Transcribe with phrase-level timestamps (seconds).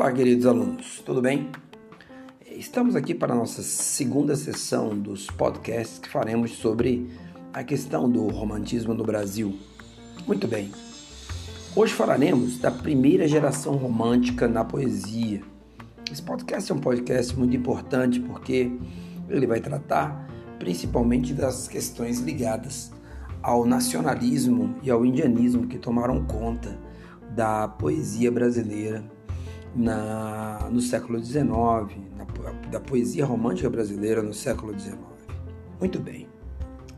[0.00, 1.50] Olá, queridos alunos, tudo bem?
[2.56, 7.10] Estamos aqui para a nossa segunda sessão dos podcasts que faremos sobre
[7.52, 9.58] a questão do romantismo no Brasil.
[10.26, 10.72] Muito bem,
[11.76, 15.42] hoje falaremos da primeira geração romântica na poesia.
[16.10, 18.72] Esse podcast é um podcast muito importante porque
[19.28, 20.26] ele vai tratar
[20.58, 22.90] principalmente das questões ligadas
[23.42, 26.74] ao nacionalismo e ao indianismo que tomaram conta
[27.36, 29.04] da poesia brasileira
[29.74, 32.24] na, no século XIX, na,
[32.70, 34.98] da poesia romântica brasileira no século XIX.
[35.78, 36.28] Muito bem,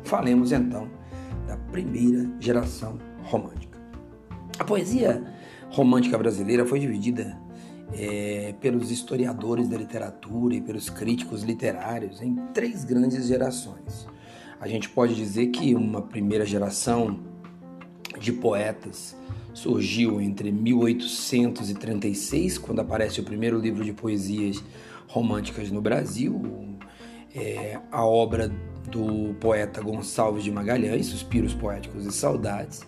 [0.05, 0.89] falemos então
[1.47, 3.79] da primeira geração romântica.
[4.59, 5.23] A poesia
[5.71, 7.39] romântica brasileira foi dividida
[7.95, 14.07] é, pelos historiadores da literatura e pelos críticos literários em três grandes gerações.
[14.61, 17.21] A gente pode dizer que uma primeira geração
[18.19, 19.17] de poetas
[19.55, 24.63] surgiu entre 1836, quando aparece o primeiro livro de poesias
[25.07, 26.43] românticas no Brasil,
[27.35, 28.51] é, a obra
[28.91, 32.83] do poeta Gonçalves de Magalhães, Suspiros Poéticos e Saudades.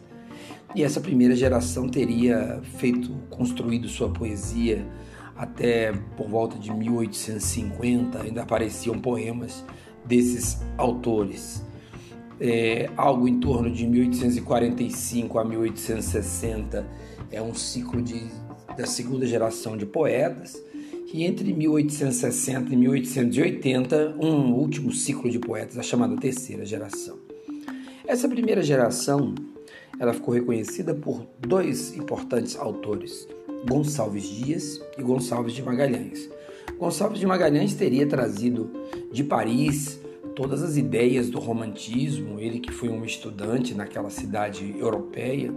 [0.74, 4.84] E essa primeira geração teria feito, construído sua poesia
[5.36, 9.64] até por volta de 1850, ainda apareciam poemas
[10.04, 11.64] desses autores
[12.40, 16.86] é, algo em torno de 1845 a 1860
[17.30, 18.22] é um ciclo de,
[18.76, 20.60] da segunda geração de poetas
[21.12, 27.18] e entre 1860 e 1880 um último ciclo de poetas, a chamada terceira geração.
[28.06, 29.34] Essa primeira geração
[29.98, 33.28] ela ficou reconhecida por dois importantes autores,
[33.68, 36.28] Gonçalves Dias e Gonçalves de Magalhães.
[36.78, 38.70] Gonçalves de Magalhães teria trazido
[39.12, 40.00] de Paris
[40.34, 45.52] todas as ideias do romantismo, ele que foi um estudante naquela cidade europeia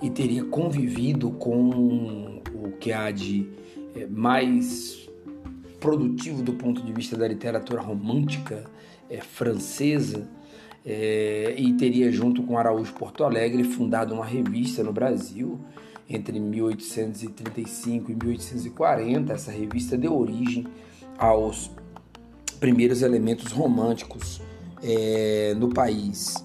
[0.00, 3.48] e teria convivido com o que há de
[3.96, 5.08] é, mais
[5.80, 8.64] produtivo do ponto de vista da literatura romântica
[9.10, 10.28] é, francesa
[10.84, 15.60] é, e teria junto com Araújo Porto Alegre fundado uma revista no Brasil
[16.08, 19.32] entre 1835 e 1840.
[19.32, 20.66] Essa revista deu origem
[21.18, 21.70] aos
[22.62, 24.40] primeiros elementos românticos
[24.80, 26.36] é, no país.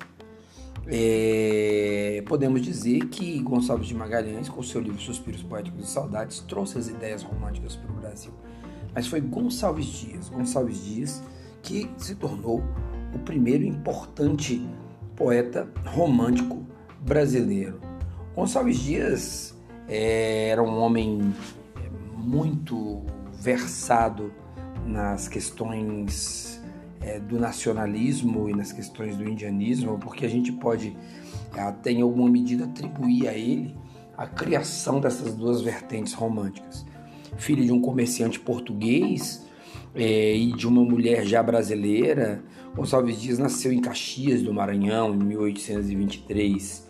[0.87, 6.79] É, podemos dizer que Gonçalves de Magalhães, com seu livro Suspiros Poéticos e Saudades, trouxe
[6.79, 8.31] as ideias românticas para o Brasil.
[8.95, 11.21] Mas foi Gonçalves Dias, Gonçalves Dias,
[11.61, 12.63] que se tornou
[13.13, 14.67] o primeiro importante
[15.15, 16.65] poeta romântico
[16.99, 17.79] brasileiro.
[18.35, 19.55] Gonçalves Dias
[19.87, 21.31] é, era um homem
[21.75, 23.03] é, muito
[23.39, 24.31] versado
[24.87, 26.61] nas questões
[27.01, 30.95] é, do nacionalismo e nas questões do indianismo, porque a gente pode
[31.53, 33.75] até em alguma medida atribuir a ele
[34.17, 36.85] a criação dessas duas vertentes românticas.
[37.37, 39.45] Filho de um comerciante português
[39.93, 42.43] é, e de uma mulher já brasileira,
[42.75, 46.86] Gonçalves Dias nasceu em Caxias do Maranhão em 1823.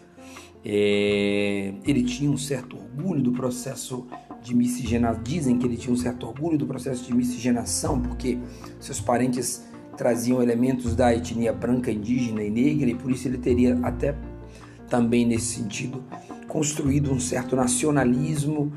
[0.66, 4.08] É, ele tinha um certo orgulho do processo
[4.42, 5.22] de miscigenação.
[5.24, 8.38] Dizem que ele tinha um certo orgulho do processo de miscigenação, porque
[8.80, 9.66] seus parentes
[9.98, 14.16] traziam elementos da etnia branca, indígena e negra, e por isso ele teria até
[14.90, 16.04] também nesse sentido
[16.48, 18.72] construído um certo nacionalismo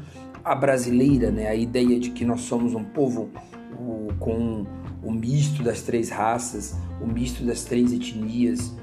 [0.44, 1.48] à brasileira, né?
[1.48, 3.30] a ideia de que nós somos um povo
[3.78, 4.66] o, com
[5.02, 8.74] o misto das três raças, o misto das três etnias.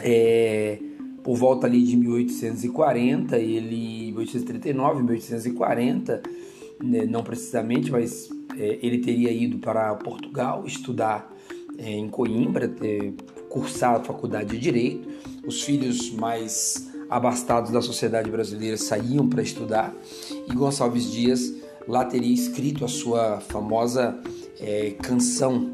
[0.00, 0.78] É,
[1.26, 6.22] por volta ali de 1840, ele 1839, 1840,
[6.80, 11.28] né, não precisamente, mas é, ele teria ido para Portugal estudar
[11.78, 13.12] é, em Coimbra, ter,
[13.48, 15.08] cursar a faculdade de direito.
[15.44, 19.92] Os filhos mais abastados da sociedade brasileira saíam para estudar
[20.48, 21.52] e Gonçalves Dias
[21.88, 24.16] lá teria escrito a sua famosa
[24.60, 25.72] é, canção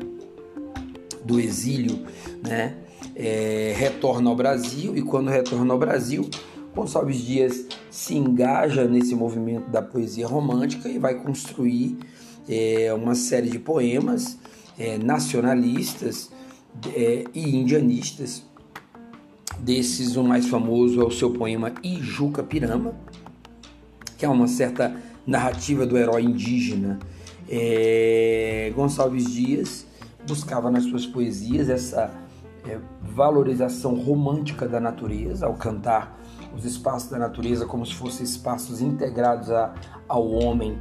[1.22, 2.06] do exílio,
[2.42, 2.81] né?
[3.14, 6.28] É, retorna ao Brasil e quando retorna ao Brasil,
[6.74, 11.98] Gonçalves Dias se engaja nesse movimento da poesia romântica e vai construir
[12.48, 14.38] é, uma série de poemas
[14.78, 16.30] é, nacionalistas
[16.94, 18.42] é, e indianistas.
[19.60, 22.96] Desses, o mais famoso é o seu poema Ijuca Pirama,
[24.16, 24.96] que é uma certa
[25.26, 26.98] narrativa do herói indígena.
[27.48, 29.86] É, Gonçalves Dias
[30.26, 32.12] buscava nas suas poesias essa
[32.66, 36.18] é, valorização romântica da natureza, ao cantar
[36.54, 39.74] os espaços da natureza como se fossem espaços integrados a,
[40.08, 40.78] ao homem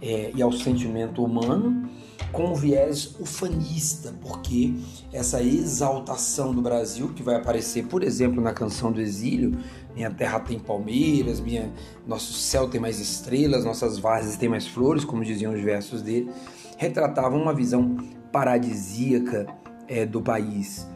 [0.00, 1.88] é, e ao sentimento humano.
[2.32, 4.74] com um viés ufanista, porque
[5.12, 9.58] essa exaltação do Brasil, que vai aparecer, por exemplo, na canção do Exílio,
[9.94, 11.70] minha terra tem palmeiras, minha,
[12.06, 16.30] nosso céu tem mais estrelas, nossas vases têm mais flores, como diziam os versos dele,
[16.78, 17.98] retratavam uma visão
[18.32, 19.46] paradisíaca
[19.86, 20.86] é, do país.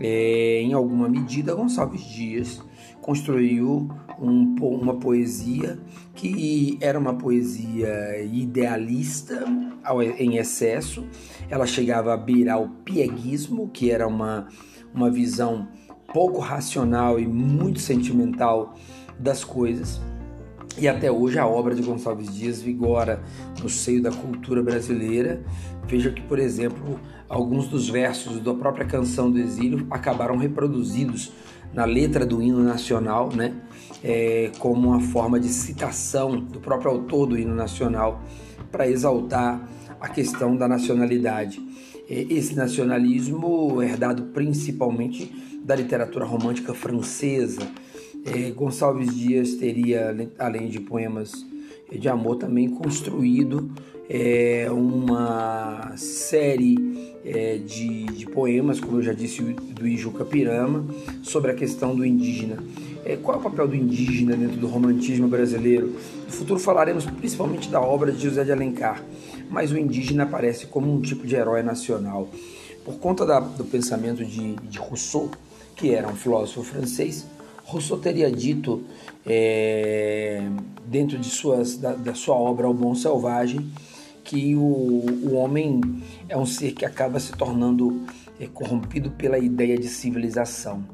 [0.00, 2.62] É, em alguma medida, Gonçalves Dias
[3.00, 3.88] construiu
[4.18, 5.78] um, uma poesia
[6.14, 9.44] que era uma poesia idealista
[10.18, 11.06] em excesso.
[11.50, 14.48] Ela chegava a beirar o pieguismo, que era uma,
[14.94, 15.68] uma visão
[16.12, 18.74] pouco racional e muito sentimental
[19.18, 20.00] das coisas.
[20.76, 23.22] E até hoje a obra de Gonçalves Dias vigora
[23.62, 25.42] no seio da cultura brasileira.
[25.86, 26.98] Veja que, por exemplo,
[27.28, 31.32] alguns dos versos da própria canção do exílio acabaram reproduzidos
[31.72, 33.54] na letra do hino nacional, né?
[34.02, 38.22] É, como uma forma de citação do próprio autor do hino nacional
[38.70, 39.68] para exaltar
[40.00, 41.60] a questão da nacionalidade.
[42.08, 45.32] É, esse nacionalismo herdado principalmente
[45.64, 47.62] da literatura romântica francesa.
[48.26, 51.44] É, Gonçalves Dias teria, além de poemas
[51.92, 53.70] de amor, também construído
[54.08, 56.76] é, uma série
[57.24, 60.86] é, de, de, poemas, como eu já disse, do Ijuca Pirama,
[61.22, 62.58] sobre a questão do indígena.
[63.04, 65.94] É, qual é o papel do indígena dentro do romantismo brasileiro?
[66.26, 69.02] No futuro falaremos principalmente da obra de José de Alencar,
[69.50, 72.28] mas o indígena aparece como um tipo de herói nacional.
[72.84, 75.30] Por conta da, do pensamento de, de Rousseau,
[75.76, 77.26] que era um filósofo francês,
[77.64, 78.84] Rousseau teria dito,
[79.26, 80.42] é,
[80.86, 83.70] dentro de suas, da, da sua obra O Bom Selvagem,
[84.22, 85.80] que o, o homem
[86.28, 88.04] é um ser que acaba se tornando
[88.38, 90.84] é, corrompido pela ideia de civilização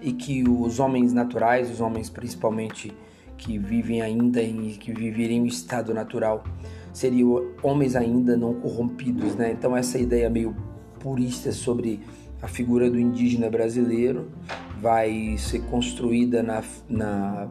[0.00, 2.92] e que os homens naturais, os homens principalmente
[3.36, 6.44] que vivem ainda em que viveriam em estado natural,
[6.92, 9.52] seriam homens ainda não corrompidos, né?
[9.52, 10.56] Então essa ideia meio
[10.98, 12.00] purista sobre
[12.46, 14.30] a figura do indígena brasileiro
[14.80, 17.48] vai ser construída na, na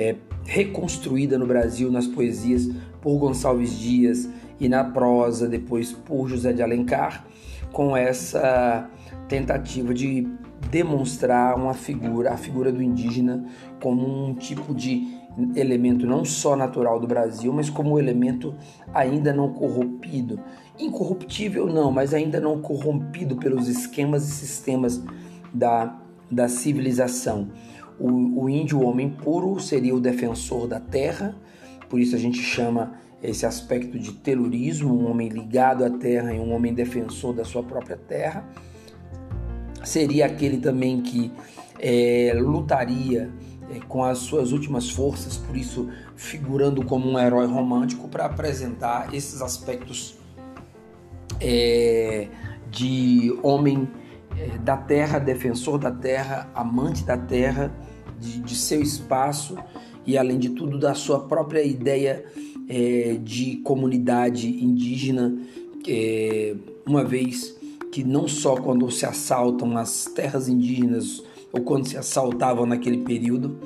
[0.00, 2.66] é, reconstruída no Brasil nas poesias
[3.02, 4.26] por Gonçalves Dias
[4.58, 7.26] e na prosa depois por José de Alencar,
[7.72, 8.88] com essa
[9.28, 10.26] tentativa de
[10.70, 13.44] demonstrar uma figura, a figura do indígena
[13.82, 15.14] como um tipo de
[15.56, 18.54] elemento não só natural do Brasil, mas como elemento
[18.92, 20.38] ainda não corrompido.
[20.78, 25.02] Incorruptível não, mas ainda não corrompido pelos esquemas e sistemas
[25.52, 25.98] da,
[26.30, 27.48] da civilização.
[27.98, 31.36] O, o índio, o homem puro, seria o defensor da terra,
[31.88, 36.40] por isso a gente chama esse aspecto de telurismo, um homem ligado à terra e
[36.40, 38.44] um homem defensor da sua própria terra.
[39.84, 41.30] Seria aquele também que
[41.78, 43.30] é, lutaria
[43.80, 49.40] com as suas últimas forças, por isso figurando como um herói romântico para apresentar esses
[49.40, 50.16] aspectos
[51.40, 52.28] é,
[52.70, 53.88] de homem
[54.36, 57.72] é, da terra, defensor da terra, amante da terra,
[58.18, 59.56] de, de seu espaço
[60.06, 62.24] e além de tudo da sua própria ideia
[62.68, 65.36] é, de comunidade indígena,
[65.86, 66.54] é,
[66.86, 67.56] uma vez
[67.90, 71.22] que não só quando se assaltam as terras indígenas
[71.52, 73.58] ou quando se assaltavam naquele período,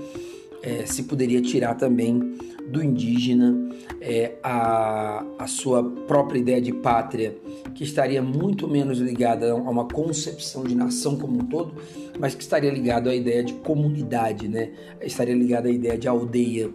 [0.62, 2.36] é, se poderia tirar também
[2.66, 3.54] do indígena
[4.00, 7.36] é, a, a sua própria ideia de pátria,
[7.74, 11.74] que estaria muito menos ligada a uma concepção de nação como um todo,
[12.18, 14.70] mas que estaria ligado à ideia de comunidade, né?
[15.00, 16.70] estaria ligado à ideia de aldeia.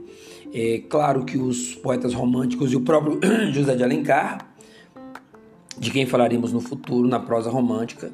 [0.54, 3.20] É claro que os poetas românticos e o próprio
[3.52, 4.51] José de Alencar,
[5.82, 8.12] de quem falaremos no futuro na prosa romântica,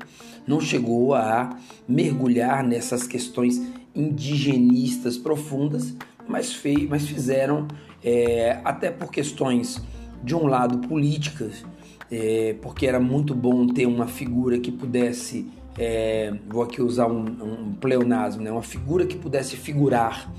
[0.47, 3.61] não chegou a mergulhar nessas questões
[3.93, 5.93] indigenistas profundas,
[6.25, 7.67] mas, fei, mas fizeram,
[8.01, 9.83] é, até por questões
[10.23, 11.65] de um lado políticas,
[12.09, 15.45] é, porque era muito bom ter uma figura que pudesse,
[15.77, 20.31] é, vou aqui usar um, um pleonasmo, né, uma figura que pudesse figurar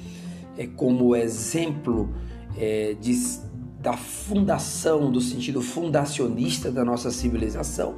[0.56, 2.08] é, como exemplo
[2.56, 3.12] é, de,
[3.78, 7.96] da fundação, do sentido fundacionista da nossa civilização,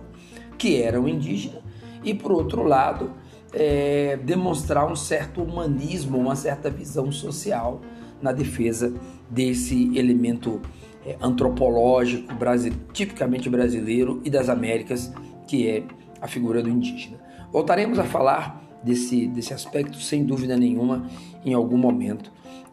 [0.58, 1.60] que era o indígena,
[2.04, 3.12] e por outro lado,
[3.52, 7.80] é, demonstrar um certo humanismo, uma certa visão social
[8.20, 8.92] na defesa
[9.28, 10.60] desse elemento
[11.04, 15.12] é, antropológico brasile, tipicamente brasileiro e das Américas,
[15.46, 15.84] que é
[16.20, 17.18] a figura do indígena.
[17.50, 21.06] Voltaremos a falar desse, desse aspecto, sem dúvida nenhuma,
[21.44, 22.30] em algum momento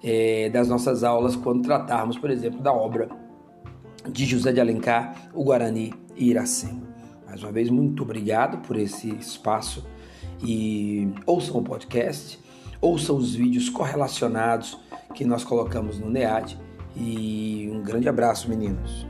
[0.09, 3.09] é, das nossas aulas, quando tratarmos, por exemplo, da obra
[4.09, 6.87] de José de Alencar, o Guarani e Iracema.
[7.25, 9.85] Mais uma vez, muito obrigado por esse espaço
[10.41, 12.39] e ouçam o podcast,
[12.79, 14.79] ouçam os vídeos correlacionados
[15.13, 16.57] que nós colocamos no NEAD
[16.95, 19.05] e um grande abraço, meninos.